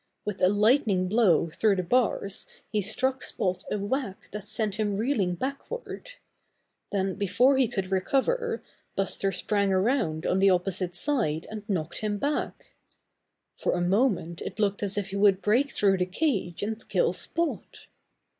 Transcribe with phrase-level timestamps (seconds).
[0.25, 4.97] With a lightning blow through the bars he struck Spot a whack that sent him
[4.97, 6.13] reeling backward.
[6.91, 8.63] Then before he could recover,
[8.95, 12.73] Buster sprang around on the opposite side and knocked him back.
[13.55, 15.41] For a Buster Becomes a Trick Bear 85 moment it looked as if he would
[15.43, 17.85] break through the cage and kill Spot.